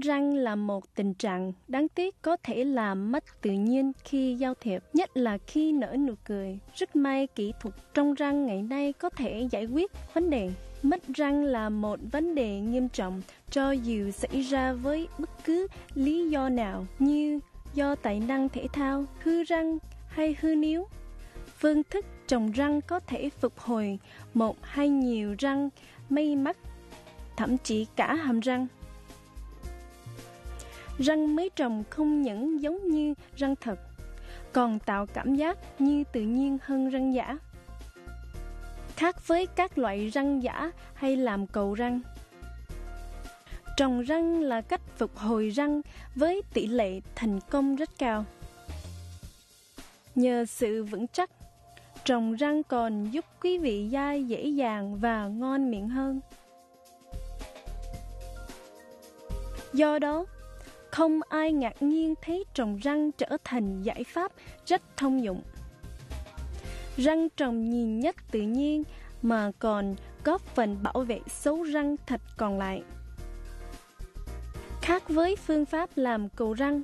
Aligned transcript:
răng 0.00 0.34
là 0.34 0.54
một 0.54 0.94
tình 0.94 1.14
trạng 1.14 1.52
đáng 1.68 1.88
tiếc 1.88 2.22
có 2.22 2.36
thể 2.42 2.64
làm 2.64 3.12
mất 3.12 3.24
tự 3.42 3.50
nhiên 3.50 3.92
khi 4.04 4.34
giao 4.34 4.54
thiệp, 4.54 4.82
nhất 4.92 5.16
là 5.16 5.38
khi 5.46 5.72
nở 5.72 5.96
nụ 6.06 6.14
cười. 6.24 6.58
Rất 6.74 6.96
may 6.96 7.26
kỹ 7.26 7.52
thuật 7.60 7.74
trong 7.94 8.14
răng 8.14 8.46
ngày 8.46 8.62
nay 8.62 8.92
có 8.92 9.10
thể 9.10 9.48
giải 9.50 9.66
quyết 9.66 9.90
vấn 10.14 10.30
đề. 10.30 10.50
Mất 10.82 11.00
răng 11.14 11.44
là 11.44 11.68
một 11.68 12.00
vấn 12.12 12.34
đề 12.34 12.60
nghiêm 12.60 12.88
trọng 12.88 13.22
cho 13.50 13.70
dù 13.70 14.10
xảy 14.10 14.40
ra 14.42 14.72
với 14.72 15.08
bất 15.18 15.30
cứ 15.44 15.66
lý 15.94 16.28
do 16.28 16.48
nào 16.48 16.86
như 16.98 17.40
do 17.74 17.94
tài 17.94 18.20
năng 18.20 18.48
thể 18.48 18.66
thao, 18.72 19.04
hư 19.20 19.42
răng 19.42 19.78
hay 20.08 20.36
hư 20.40 20.54
níu. 20.54 20.86
Phương 21.58 21.82
thức 21.90 22.06
trồng 22.26 22.50
răng 22.50 22.80
có 22.80 23.00
thể 23.00 23.30
phục 23.30 23.58
hồi 23.58 23.98
một 24.34 24.56
hay 24.62 24.88
nhiều 24.88 25.34
răng 25.38 25.68
may 26.10 26.36
mắc, 26.36 26.56
thậm 27.36 27.58
chí 27.58 27.86
cả 27.96 28.14
hàm 28.14 28.40
răng. 28.40 28.66
Răng 30.98 31.36
mới 31.36 31.50
trồng 31.56 31.84
không 31.90 32.22
những 32.22 32.62
giống 32.62 32.88
như 32.88 33.14
răng 33.36 33.54
thật, 33.56 33.78
còn 34.52 34.78
tạo 34.78 35.06
cảm 35.06 35.34
giác 35.34 35.58
như 35.80 36.04
tự 36.12 36.20
nhiên 36.20 36.58
hơn 36.62 36.88
răng 36.88 37.14
giả. 37.14 37.38
Khác 38.96 39.26
với 39.26 39.46
các 39.46 39.78
loại 39.78 40.08
răng 40.08 40.42
giả 40.42 40.72
hay 40.94 41.16
làm 41.16 41.46
cầu 41.46 41.74
răng. 41.74 42.00
Trồng 43.76 44.00
răng 44.00 44.42
là 44.42 44.60
cách 44.60 44.80
phục 44.96 45.16
hồi 45.16 45.48
răng 45.48 45.80
với 46.14 46.42
tỷ 46.54 46.66
lệ 46.66 47.00
thành 47.14 47.40
công 47.50 47.76
rất 47.76 47.90
cao. 47.98 48.24
Nhờ 50.14 50.44
sự 50.44 50.84
vững 50.84 51.06
chắc, 51.06 51.30
trồng 52.04 52.34
răng 52.34 52.62
còn 52.62 53.10
giúp 53.10 53.24
quý 53.42 53.58
vị 53.58 53.88
da 53.88 54.12
dễ 54.12 54.44
dàng 54.44 54.96
và 54.96 55.26
ngon 55.26 55.70
miệng 55.70 55.88
hơn. 55.88 56.20
Do 59.72 59.98
đó, 59.98 60.26
không 60.98 61.20
ai 61.28 61.52
ngạc 61.52 61.82
nhiên 61.82 62.14
thấy 62.22 62.44
trồng 62.54 62.76
răng 62.76 63.12
trở 63.12 63.36
thành 63.44 63.82
giải 63.82 64.04
pháp 64.04 64.32
rất 64.66 64.82
thông 64.96 65.24
dụng. 65.24 65.42
Răng 66.96 67.28
trồng 67.36 67.70
nhìn 67.70 68.00
nhất 68.00 68.16
tự 68.30 68.40
nhiên 68.40 68.82
mà 69.22 69.50
còn 69.58 69.94
góp 70.24 70.40
phần 70.40 70.82
bảo 70.82 71.04
vệ 71.08 71.20
số 71.28 71.64
răng 71.72 71.96
thật 72.06 72.20
còn 72.36 72.58
lại. 72.58 72.82
Khác 74.82 75.08
với 75.08 75.36
phương 75.36 75.64
pháp 75.64 75.90
làm 75.96 76.28
cầu 76.28 76.54
răng, 76.54 76.82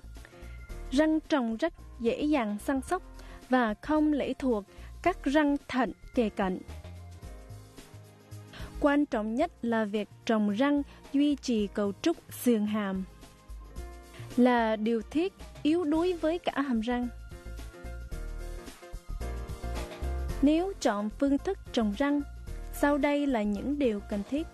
răng 0.91 1.21
trồng 1.21 1.57
rất 1.57 1.73
dễ 2.01 2.23
dàng 2.23 2.59
săn 2.59 2.81
sóc 2.81 3.03
và 3.49 3.75
không 3.75 4.13
lệ 4.13 4.35
thuộc 4.35 4.65
các 5.03 5.25
răng 5.25 5.57
thận 5.69 5.93
kề 6.15 6.29
cận. 6.29 6.61
Quan 8.81 9.07
trọng 9.07 9.35
nhất 9.35 9.53
là 9.63 9.85
việc 9.85 10.09
trồng 10.27 10.51
răng 10.51 10.83
duy 11.13 11.37
trì 11.37 11.67
cấu 11.67 11.93
trúc 12.03 12.17
xương 12.31 12.67
hàm 12.67 13.05
là 14.37 14.77
điều 14.77 15.03
thiết 15.11 15.33
yếu 15.63 15.85
đuối 15.85 16.13
với 16.13 16.39
cả 16.39 16.53
hàm 16.61 16.81
răng. 16.81 17.09
Nếu 20.43 20.73
chọn 20.81 21.11
phương 21.19 21.39
thức 21.39 21.59
trồng 21.73 21.95
răng, 21.99 22.21
sau 22.73 22.99
đây 22.99 23.27
là 23.27 23.43
những 23.43 23.79
điều 23.79 24.01
cần 24.11 24.23
thiết. 24.31 24.47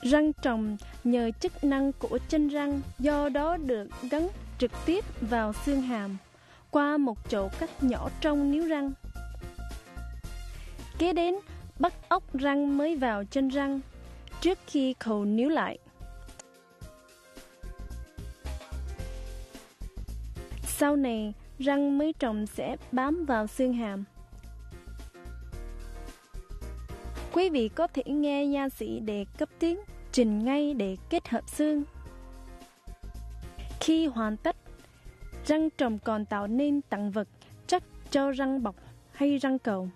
Răng 0.00 0.32
trồng 0.32 0.76
nhờ 1.04 1.30
chức 1.40 1.64
năng 1.64 1.92
của 1.92 2.18
chân 2.28 2.48
răng, 2.48 2.80
do 2.98 3.28
đó 3.28 3.56
được 3.56 3.88
gắn 4.10 4.28
trực 4.58 4.70
tiếp 4.86 5.04
vào 5.20 5.52
xương 5.52 5.82
hàm 5.82 6.16
qua 6.70 6.96
một 6.96 7.30
chỗ 7.30 7.48
cắt 7.58 7.70
nhỏ 7.84 8.10
trong 8.20 8.50
níu 8.50 8.66
răng. 8.66 8.92
Kế 10.98 11.12
đến, 11.12 11.34
bắt 11.78 11.92
ốc 12.08 12.34
răng 12.34 12.78
mới 12.78 12.96
vào 12.96 13.24
chân 13.24 13.48
răng 13.48 13.80
trước 14.40 14.58
khi 14.66 14.94
khâu 15.00 15.24
níu 15.24 15.48
lại. 15.48 15.78
Sau 20.78 20.96
này, 20.96 21.34
răng 21.58 21.98
mới 21.98 22.12
trồng 22.18 22.46
sẽ 22.46 22.76
bám 22.92 23.24
vào 23.24 23.46
xương 23.46 23.72
hàm. 23.72 24.04
Quý 27.32 27.50
vị 27.50 27.68
có 27.68 27.86
thể 27.86 28.02
nghe 28.06 28.46
nha 28.46 28.68
sĩ 28.68 29.00
đề 29.00 29.24
cấp 29.38 29.48
tiếng 29.58 29.80
trình 30.12 30.44
ngay 30.44 30.74
để 30.74 30.96
kết 31.10 31.28
hợp 31.28 31.48
xương. 31.48 31.84
Khi 33.80 34.06
hoàn 34.06 34.36
tất, 34.36 34.56
răng 35.46 35.68
trồng 35.70 35.98
còn 35.98 36.24
tạo 36.24 36.46
nên 36.46 36.80
tặng 36.82 37.10
vật 37.10 37.28
chắc 37.66 37.82
cho 38.10 38.30
răng 38.30 38.62
bọc 38.62 38.74
hay 39.12 39.38
răng 39.38 39.58
cầu. 39.58 39.88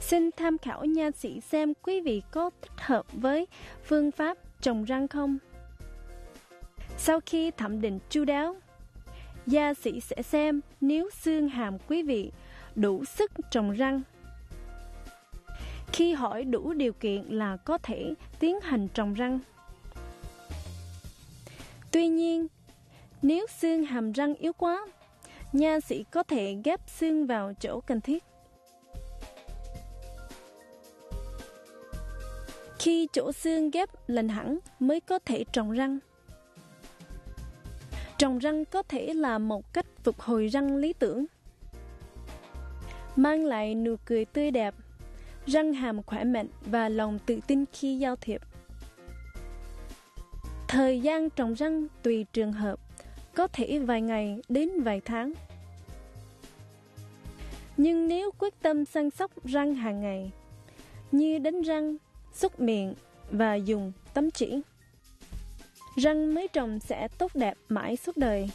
Xin 0.00 0.30
tham 0.36 0.58
khảo 0.58 0.84
nha 0.84 1.10
sĩ 1.10 1.40
xem 1.40 1.72
quý 1.82 2.00
vị 2.00 2.22
có 2.30 2.50
thích 2.62 2.80
hợp 2.80 3.06
với 3.12 3.46
phương 3.84 4.10
pháp 4.10 4.38
trồng 4.60 4.84
răng 4.84 5.08
không. 5.08 5.38
Sau 6.96 7.20
khi 7.26 7.50
thẩm 7.50 7.80
định 7.80 7.98
chu 8.10 8.24
đáo, 8.24 8.56
gia 9.48 9.74
sĩ 9.74 10.00
sẽ 10.00 10.22
xem 10.22 10.60
nếu 10.80 11.10
xương 11.10 11.48
hàm 11.48 11.78
quý 11.88 12.02
vị 12.02 12.32
đủ 12.74 13.04
sức 13.04 13.32
trồng 13.50 13.70
răng. 13.70 14.02
Khi 15.92 16.12
hỏi 16.12 16.44
đủ 16.44 16.72
điều 16.72 16.92
kiện 16.92 17.22
là 17.22 17.56
có 17.56 17.78
thể 17.78 18.14
tiến 18.38 18.60
hành 18.60 18.88
trồng 18.94 19.14
răng. 19.14 19.38
Tuy 21.90 22.08
nhiên, 22.08 22.46
nếu 23.22 23.46
xương 23.58 23.84
hàm 23.84 24.12
răng 24.12 24.34
yếu 24.34 24.52
quá, 24.52 24.86
nha 25.52 25.80
sĩ 25.80 26.04
có 26.10 26.22
thể 26.22 26.56
ghép 26.64 26.80
xương 26.86 27.26
vào 27.26 27.52
chỗ 27.60 27.80
cần 27.80 28.00
thiết. 28.00 28.24
Khi 32.78 33.08
chỗ 33.12 33.32
xương 33.32 33.70
ghép 33.70 33.88
lành 34.06 34.28
hẳn 34.28 34.58
mới 34.78 35.00
có 35.00 35.18
thể 35.18 35.44
trồng 35.52 35.70
răng. 35.70 35.98
Trồng 38.18 38.38
răng 38.38 38.64
có 38.64 38.82
thể 38.82 39.14
là 39.14 39.38
một 39.38 39.72
cách 39.72 39.86
phục 40.04 40.20
hồi 40.20 40.46
răng 40.46 40.76
lý 40.76 40.92
tưởng. 40.92 41.26
Mang 43.16 43.44
lại 43.44 43.74
nụ 43.74 43.96
cười 44.04 44.24
tươi 44.24 44.50
đẹp, 44.50 44.74
răng 45.46 45.72
hàm 45.72 46.02
khỏe 46.02 46.24
mạnh 46.24 46.48
và 46.66 46.88
lòng 46.88 47.18
tự 47.26 47.40
tin 47.46 47.64
khi 47.72 47.98
giao 47.98 48.16
thiệp. 48.16 48.40
Thời 50.68 51.00
gian 51.00 51.30
trồng 51.30 51.54
răng 51.54 51.86
tùy 52.02 52.26
trường 52.32 52.52
hợp, 52.52 52.80
có 53.34 53.46
thể 53.46 53.78
vài 53.78 54.02
ngày 54.02 54.42
đến 54.48 54.80
vài 54.80 55.00
tháng. 55.04 55.32
Nhưng 57.76 58.08
nếu 58.08 58.30
quyết 58.38 58.54
tâm 58.62 58.84
săn 58.84 59.10
sóc 59.10 59.44
răng 59.44 59.74
hàng 59.74 60.00
ngày, 60.00 60.32
như 61.12 61.38
đánh 61.38 61.62
răng, 61.62 61.96
xúc 62.32 62.60
miệng 62.60 62.94
và 63.30 63.54
dùng 63.54 63.92
tấm 64.14 64.30
chỉ, 64.30 64.60
răng 65.98 66.34
mới 66.34 66.48
trồng 66.48 66.80
sẽ 66.80 67.08
tốt 67.18 67.30
đẹp 67.34 67.54
mãi 67.68 67.96
suốt 67.96 68.16
đời. 68.16 68.50